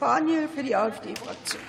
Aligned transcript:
Barnier 0.00 0.48
für 0.48 0.62
die 0.62 0.76
AfD-Fraktion. 0.76 1.62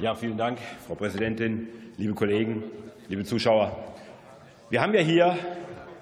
Ja, 0.00 0.14
vielen 0.14 0.36
Dank, 0.36 0.58
Frau 0.86 0.94
Präsidentin, 0.94 1.68
liebe 1.96 2.14
Kollegen, 2.14 2.62
liebe 3.08 3.24
Zuschauer. 3.24 3.76
Wir 4.70 4.80
haben 4.80 4.94
ja 4.94 5.00
hier 5.00 5.36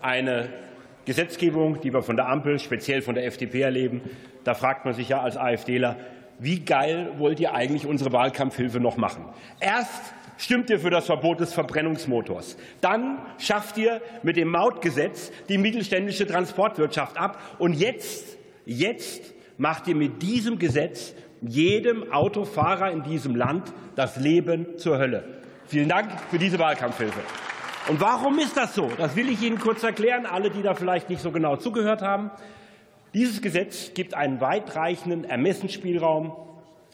eine 0.01 0.49
Gesetzgebung, 1.05 1.81
die 1.81 1.93
wir 1.93 2.03
von 2.03 2.17
der 2.17 2.29
Ampel, 2.29 2.59
speziell 2.59 3.03
von 3.03 3.15
der 3.15 3.27
FDP 3.27 3.63
erleben. 3.63 4.03
Da 4.45 4.55
fragt 4.55 4.85
man 4.85 4.95
sich 4.95 5.09
ja 5.09 5.21
als 5.21 5.37
AfDler, 5.37 5.97
wie 6.39 6.61
geil 6.61 7.13
wollt 7.19 7.41
ihr 7.41 7.55
eigentlich 7.55 7.87
unsere 7.87 8.13
Wahlkampfhilfe 8.13 8.79
noch 8.79 8.97
machen? 8.97 9.25
Erst 9.59 10.15
stimmt 10.39 10.71
ihr 10.71 10.81
für 10.81 10.89
das 10.89 11.05
Verbot 11.07 11.41
des 11.41 11.53
Verbrennungsmotors. 11.53 12.57
Dann 12.81 13.19
schafft 13.39 13.77
ihr 13.77 14.01
mit 14.23 14.37
dem 14.37 14.49
Mautgesetz 14.49 15.31
die 15.51 15.59
mittelständische 15.59 16.27
Transportwirtschaft 16.27 17.19
ab. 17.19 17.39
Und 17.59 17.75
jetzt, 17.75 18.39
jetzt 18.65 19.35
macht 19.59 19.87
ihr 19.89 19.97
mit 19.97 20.23
diesem 20.23 20.59
Gesetz 20.59 21.15
jedem 21.43 22.11
Autofahrer 22.13 22.91
in 22.91 23.03
diesem 23.03 23.37
Land 23.37 23.73
das 23.95 24.17
Leben 24.17 24.79
zur 24.79 24.99
Hölle. 24.99 25.25
Vielen 25.67 25.89
Dank 25.89 26.11
für 26.31 26.39
diese 26.39 26.59
Wahlkampfhilfe. 26.59 27.21
Und 27.89 28.01
warum 28.01 28.39
ist 28.39 28.57
das 28.57 28.75
so? 28.75 28.91
Das 28.99 29.17
will 29.17 29.29
ich 29.29 29.43
Ihnen 29.43 29.59
kurz 29.59 29.83
erklären, 29.83 30.27
alle, 30.27 30.51
die 30.51 30.63
da 30.63 30.75
vielleicht 30.75 31.09
nicht 31.11 31.23
so 31.23 31.31
genau 31.31 31.57
zugehört 31.57 32.03
haben. 32.03 32.31
Dieses 33.15 33.41
Gesetz 33.41 33.95
gibt 33.95 34.15
einen 34.15 34.41
weitreichenden 34.41 35.25
Ermessensspielraum 35.25 36.37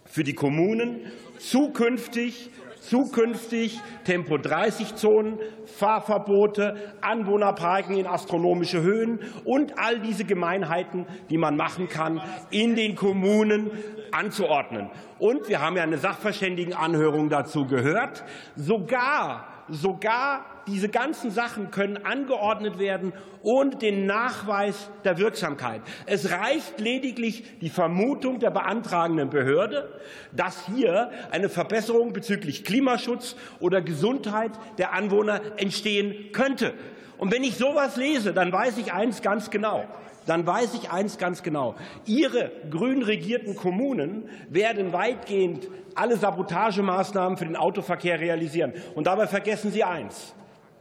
für 0.04 0.22
die 0.22 0.34
Kommunen, 0.34 1.00
zukünftig 1.38 2.50
zukünftig 2.88 3.80
Tempo-30-Zonen, 4.04 5.38
Fahrverbote, 5.64 6.76
Anwohnerparken 7.00 7.96
in 7.96 8.06
astronomische 8.06 8.82
Höhen 8.82 9.20
und 9.44 9.78
all 9.78 10.00
diese 10.00 10.24
Gemeinheiten, 10.24 11.06
die 11.30 11.38
man 11.38 11.56
machen 11.56 11.88
kann, 11.88 12.20
in 12.50 12.74
den 12.74 12.94
Kommunen 12.94 13.70
anzuordnen. 14.12 14.90
Und 15.18 15.48
wir 15.48 15.60
haben 15.60 15.76
ja 15.76 15.82
eine 15.82 15.98
Sachverständigenanhörung 15.98 17.28
dazu 17.28 17.66
gehört. 17.66 18.24
Sogar, 18.56 19.53
sogar 19.68 20.44
diese 20.66 20.88
ganzen 20.88 21.30
Sachen 21.30 21.70
können 21.70 22.04
angeordnet 22.04 22.78
werden 22.78 23.12
ohne 23.42 23.76
den 23.76 24.06
Nachweis 24.06 24.90
der 25.04 25.18
Wirksamkeit. 25.18 25.82
Es 26.06 26.30
reicht 26.30 26.80
lediglich 26.80 27.44
die 27.60 27.68
Vermutung 27.68 28.38
der 28.38 28.50
beantragenden 28.50 29.28
Behörde, 29.28 30.00
dass 30.32 30.66
hier 30.66 31.10
eine 31.30 31.48
Verbesserung 31.48 32.12
bezüglich 32.12 32.64
Klimaschutz 32.64 33.36
oder 33.60 33.82
Gesundheit 33.82 34.52
der 34.78 34.94
Anwohner 34.94 35.40
entstehen 35.56 36.32
könnte. 36.32 36.72
Und 37.18 37.32
wenn 37.32 37.44
ich 37.44 37.56
sowas 37.56 37.96
lese, 37.96 38.32
dann 38.32 38.52
weiß 38.52 38.78
ich 38.78 38.92
eins 38.92 39.22
ganz 39.22 39.50
genau 39.50 39.84
dann 40.26 40.46
weiß 40.46 40.74
ich 40.74 40.90
eins 40.90 41.18
ganz 41.18 41.42
genau. 41.42 41.74
Ihre 42.06 42.50
grün 42.70 43.02
regierten 43.02 43.56
Kommunen 43.56 44.28
werden 44.48 44.92
weitgehend 44.92 45.68
alle 45.94 46.16
Sabotagemaßnahmen 46.16 47.38
für 47.38 47.46
den 47.46 47.56
Autoverkehr 47.56 48.20
realisieren. 48.20 48.72
Und 48.94 49.06
dabei 49.06 49.26
vergessen 49.26 49.70
Sie 49.70 49.84
eins. 49.84 50.34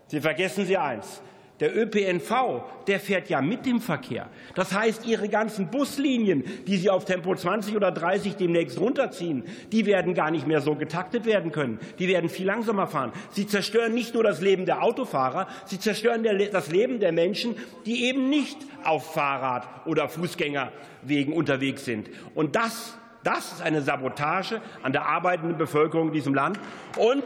Sie 0.08 0.22
vergessen 0.22 0.66
Sie 0.66 0.78
eins. 0.78 1.22
Der 1.60 1.78
ÖPNV, 1.78 2.64
der 2.88 3.00
fährt 3.00 3.30
ja 3.30 3.40
mit 3.40 3.66
dem 3.66 3.80
Verkehr. 3.80 4.28
Das 4.56 4.74
heißt, 4.74 5.06
Ihre 5.06 5.30
ganzen 5.30 5.70
Buslinien, 5.70 6.44
die 6.66 6.78
Sie 6.78 6.90
auf 6.90 7.06
Tempo 7.06 7.36
20 7.36 7.76
oder 7.76 7.92
30 7.92 8.36
demnächst 8.36 8.80
runterziehen, 8.80 9.44
die 9.72 9.86
werden 9.86 10.16
gar 10.16 10.32
nicht 10.32 10.48
mehr 10.48 10.62
so 10.62 10.76
getaktet 10.76 11.26
werden 11.26 11.52
können. 11.52 11.80
Die 12.00 12.08
werden 12.08 12.30
viel 12.30 12.48
langsamer 12.48 12.88
fahren. 12.88 13.12
Sie 13.30 13.46
zerstören 13.46 13.94
nicht 13.94 14.16
nur 14.16 14.24
das 14.24 14.42
Leben 14.42 14.66
der 14.66 14.82
Autofahrer, 14.82 15.48
sie 15.66 15.80
zerstören 15.80 16.24
das 16.52 16.72
Leben 16.72 17.00
der 17.00 17.12
Menschen, 17.12 17.56
die 17.86 18.06
eben 18.06 18.30
nicht 18.30 18.58
auf 18.84 19.14
Fahrrad 19.14 19.68
oder 19.86 20.10
Fußgängerwegen 20.10 21.34
unterwegs 21.34 21.86
sind. 21.86 22.10
Und 22.34 22.56
das, 22.56 22.98
das 23.24 23.54
ist 23.54 23.62
eine 23.62 23.82
Sabotage 23.82 24.60
an 24.82 24.92
der 24.92 25.06
arbeitenden 25.06 25.58
Bevölkerung 25.58 26.08
in 26.08 26.14
diesem 26.14 26.34
Land. 26.34 26.60
Und 26.98 27.24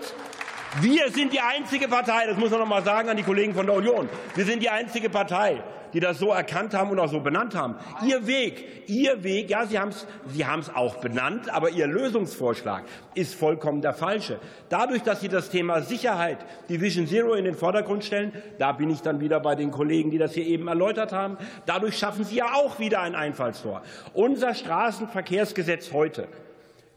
wir 0.81 1.09
sind 1.11 1.33
die 1.33 1.39
einzige 1.39 1.87
Partei, 1.87 2.27
das 2.27 2.37
muss 2.37 2.51
man 2.51 2.59
noch 2.59 2.67
mal 2.67 2.83
sagen 2.83 3.09
an 3.09 3.17
die 3.17 3.23
Kollegen 3.23 3.53
von 3.53 3.65
der 3.65 3.75
Union, 3.75 4.09
wir 4.35 4.45
sind 4.45 4.61
die 4.61 4.69
einzige 4.69 5.09
Partei, 5.09 5.61
die 5.93 5.99
das 5.99 6.19
so 6.19 6.31
erkannt 6.31 6.73
haben 6.73 6.91
und 6.91 6.99
auch 6.99 7.09
so 7.09 7.19
benannt 7.19 7.55
haben. 7.55 7.75
Ihr 8.05 8.27
Weg, 8.27 8.83
Ihr 8.87 9.23
Weg, 9.23 9.49
ja, 9.49 9.65
Sie 9.65 9.79
haben 9.79 9.89
es 9.89 10.05
Sie 10.27 10.45
haben's 10.45 10.69
auch 10.69 10.95
benannt, 10.95 11.49
aber 11.53 11.69
Ihr 11.69 11.87
Lösungsvorschlag 11.87 12.83
ist 13.15 13.35
vollkommen 13.35 13.81
der 13.81 13.93
falsche. 13.93 14.39
Dadurch, 14.69 15.03
dass 15.03 15.21
Sie 15.21 15.29
das 15.29 15.49
Thema 15.49 15.81
Sicherheit, 15.81 16.39
die 16.69 16.81
Vision 16.81 17.07
Zero 17.07 17.33
in 17.33 17.45
den 17.45 17.55
Vordergrund 17.55 18.03
stellen, 18.03 18.33
da 18.59 18.73
bin 18.73 18.89
ich 18.89 19.01
dann 19.01 19.21
wieder 19.21 19.39
bei 19.39 19.55
den 19.55 19.71
Kollegen, 19.71 20.11
die 20.11 20.17
das 20.17 20.33
hier 20.33 20.45
eben 20.45 20.67
erläutert 20.67 21.13
haben, 21.13 21.37
dadurch 21.65 21.97
schaffen 21.97 22.25
Sie 22.25 22.35
ja 22.35 22.53
auch 22.53 22.79
wieder 22.79 23.01
ein 23.01 23.15
Einfallstor. 23.15 23.81
Unser 24.13 24.53
Straßenverkehrsgesetz 24.53 25.93
heute 25.93 26.27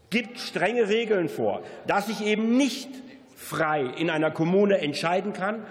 gibt 0.09 0.39
strenge 0.39 0.89
Regeln 0.89 1.29
vor, 1.29 1.61
dass 1.87 2.09
ich 2.09 2.23
eben 2.25 2.57
nicht 2.57 2.89
frei 3.41 3.81
in 3.97 4.09
einer 4.09 4.31
Kommune 4.31 4.77
entscheiden 4.77 5.33
kann 5.33 5.65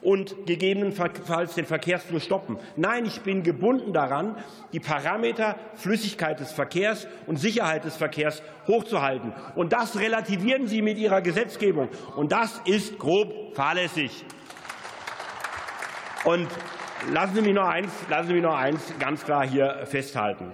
und 0.00 0.46
gegebenenfalls 0.46 1.54
den 1.54 1.66
Verkehrsfluss 1.66 2.24
stoppen. 2.24 2.58
Nein, 2.76 3.04
ich 3.04 3.20
bin 3.22 3.42
gebunden 3.42 3.92
daran, 3.92 4.36
die 4.72 4.80
Parameter 4.80 5.56
Flüssigkeit 5.74 6.38
des 6.38 6.52
Verkehrs 6.52 7.08
und 7.26 7.36
Sicherheit 7.36 7.84
des 7.84 7.96
Verkehrs 7.96 8.42
hochzuhalten. 8.66 9.32
Und 9.56 9.72
das 9.72 9.98
relativieren 9.98 10.68
Sie 10.68 10.82
mit 10.82 10.98
Ihrer 10.98 11.20
Gesetzgebung. 11.20 11.88
Und 12.16 12.32
das 12.32 12.60
ist 12.64 12.98
grob 12.98 13.56
fahrlässig. 13.56 14.24
Und 16.24 16.48
lassen 17.12 17.34
Sie 17.34 17.42
mich 17.42 17.54
noch 17.54 17.68
eins, 17.68 17.92
lassen 18.08 18.28
Sie 18.28 18.34
mich 18.34 18.42
noch 18.42 18.56
eins 18.56 18.92
ganz 19.00 19.24
klar 19.24 19.46
hier 19.46 19.80
festhalten. 19.84 20.52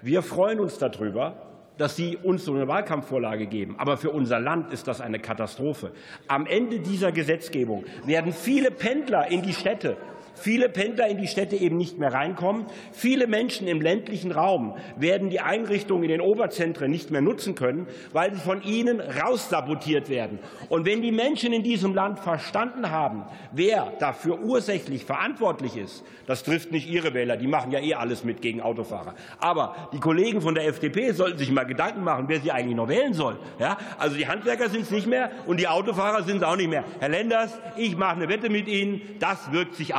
Wir 0.00 0.22
freuen 0.22 0.60
uns 0.60 0.78
darüber, 0.78 1.47
dass 1.78 1.96
Sie 1.96 2.16
uns 2.16 2.44
so 2.44 2.54
eine 2.54 2.68
Wahlkampfvorlage 2.68 3.46
geben. 3.46 3.76
Aber 3.78 3.96
für 3.96 4.10
unser 4.10 4.40
Land 4.40 4.72
ist 4.72 4.86
das 4.88 5.00
eine 5.00 5.18
Katastrophe. 5.18 5.92
Am 6.26 6.46
Ende 6.46 6.80
dieser 6.80 7.12
Gesetzgebung 7.12 7.84
werden 8.04 8.32
viele 8.32 8.70
Pendler 8.70 9.30
in 9.30 9.42
die 9.42 9.54
Städte 9.54 9.96
viele 10.40 10.68
Pendler 10.68 11.08
in 11.08 11.18
die 11.18 11.26
Städte 11.26 11.56
eben 11.56 11.76
nicht 11.76 11.98
mehr 11.98 12.12
reinkommen. 12.12 12.66
Viele 12.92 13.26
Menschen 13.26 13.68
im 13.68 13.80
ländlichen 13.80 14.32
Raum 14.32 14.76
werden 14.96 15.30
die 15.30 15.40
Einrichtungen 15.40 16.04
in 16.04 16.10
den 16.10 16.20
Oberzentren 16.20 16.90
nicht 16.90 17.10
mehr 17.10 17.20
nutzen 17.20 17.54
können, 17.54 17.86
weil 18.12 18.32
sie 18.32 18.40
von 18.40 18.62
ihnen 18.62 19.00
raussabotiert 19.00 20.08
werden. 20.08 20.38
Und 20.68 20.86
wenn 20.86 21.02
die 21.02 21.12
Menschen 21.12 21.52
in 21.52 21.62
diesem 21.62 21.94
Land 21.94 22.20
verstanden 22.20 22.90
haben, 22.90 23.24
wer 23.52 23.92
dafür 23.98 24.40
ursächlich 24.40 25.04
verantwortlich 25.04 25.76
ist, 25.76 26.04
das 26.26 26.42
trifft 26.42 26.72
nicht 26.72 26.88
ihre 26.88 27.14
Wähler, 27.14 27.36
die 27.36 27.46
machen 27.46 27.72
ja 27.72 27.80
eh 27.80 27.94
alles 27.94 28.22
mit 28.24 28.42
gegen 28.42 28.60
Autofahrer. 28.60 29.14
Aber 29.38 29.88
die 29.92 29.98
Kollegen 29.98 30.40
von 30.40 30.54
der 30.54 30.66
FDP 30.66 31.12
sollten 31.12 31.38
sich 31.38 31.50
mal 31.50 31.64
Gedanken 31.64 32.04
machen, 32.04 32.24
wer 32.28 32.40
sie 32.40 32.52
eigentlich 32.52 32.76
noch 32.76 32.88
wählen 32.88 33.14
soll. 33.14 33.38
Ja? 33.58 33.78
Also 33.98 34.16
die 34.16 34.28
Handwerker 34.28 34.68
sind 34.68 34.82
es 34.82 34.90
nicht 34.90 35.06
mehr 35.06 35.30
und 35.46 35.58
die 35.58 35.68
Autofahrer 35.68 36.22
sind 36.22 36.38
es 36.38 36.42
auch 36.42 36.56
nicht 36.56 36.68
mehr. 36.68 36.84
Herr 37.00 37.08
Lenders, 37.08 37.58
ich 37.76 37.96
mache 37.96 38.16
eine 38.16 38.28
Wette 38.28 38.50
mit 38.50 38.68
Ihnen, 38.68 39.00
das 39.18 39.50
wirkt 39.52 39.74
sich 39.74 39.94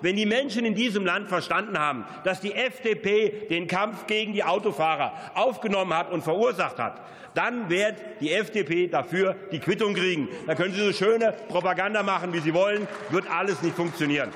Wenn 0.00 0.16
die 0.16 0.26
Menschen 0.26 0.64
in 0.64 0.74
diesem 0.74 1.04
Land 1.04 1.28
verstanden 1.28 1.78
haben, 1.78 2.04
dass 2.24 2.40
die 2.40 2.52
FDP 2.52 3.46
den 3.48 3.66
Kampf 3.66 4.06
gegen 4.06 4.32
die 4.32 4.44
Autofahrer 4.44 5.12
aufgenommen 5.34 5.94
hat 5.94 6.10
und 6.10 6.22
verursacht 6.22 6.78
hat, 6.78 7.00
dann 7.34 7.68
wird 7.68 7.96
die 8.20 8.32
FDP 8.32 8.88
dafür 8.88 9.36
die 9.52 9.58
Quittung 9.58 9.94
kriegen. 9.94 10.28
Da 10.46 10.54
können 10.54 10.74
Sie 10.74 10.80
so 10.80 10.92
schöne 10.92 11.34
Propaganda 11.48 12.02
machen, 12.02 12.32
wie 12.32 12.40
Sie 12.40 12.54
wollen, 12.54 12.88
wird 13.10 13.30
alles 13.30 13.62
nicht 13.62 13.76
funktionieren. 13.76 14.30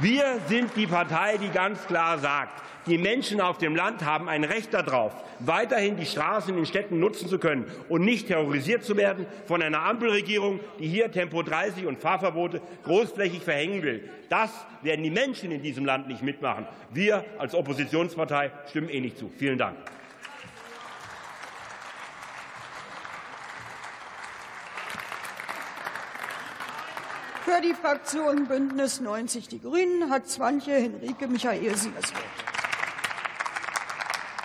Wir 0.00 0.38
sind 0.46 0.76
die 0.76 0.86
Partei, 0.86 1.38
die 1.38 1.48
ganz 1.48 1.84
klar 1.86 2.18
sagt, 2.18 2.62
die 2.88 2.98
Menschen 2.98 3.40
auf 3.40 3.58
dem 3.58 3.76
Land 3.76 4.04
haben 4.04 4.28
ein 4.28 4.44
Recht 4.44 4.74
darauf, 4.74 5.12
weiterhin 5.40 5.96
die 5.96 6.06
Straßen 6.06 6.50
in 6.50 6.56
den 6.56 6.66
Städten 6.66 6.98
nutzen 6.98 7.28
zu 7.28 7.38
können 7.38 7.70
und 7.88 8.04
nicht 8.04 8.26
terrorisiert 8.26 8.82
zu 8.82 8.96
werden 8.96 9.26
von 9.46 9.62
einer 9.62 9.82
Ampelregierung, 9.82 10.60
die 10.78 10.88
hier 10.88 11.12
Tempo 11.12 11.42
30 11.42 11.86
und 11.86 12.00
Fahrverbote 12.00 12.60
großflächig 12.84 13.42
verhängen 13.42 13.82
will. 13.82 14.08
Das 14.28 14.50
werden 14.82 15.02
die 15.02 15.10
Menschen 15.10 15.50
in 15.50 15.62
diesem 15.62 15.84
Land 15.84 16.08
nicht 16.08 16.22
mitmachen. 16.22 16.66
Wir 16.90 17.24
als 17.38 17.54
Oppositionspartei 17.54 18.50
stimmen 18.68 18.88
eh 18.88 19.00
nicht 19.00 19.18
zu. 19.18 19.30
Vielen 19.36 19.58
Dank. 19.58 19.76
Für 27.44 27.62
die 27.62 27.74
Fraktion 27.74 28.46
Bündnis 28.46 29.00
90 29.00 29.48
Die 29.48 29.60
Grünen 29.60 30.10
hat 30.10 30.28
Swantje 30.28 30.74
Henrike 30.74 31.26
Michaelsen 31.28 31.94
das 31.98 32.12
Wort. 32.14 32.47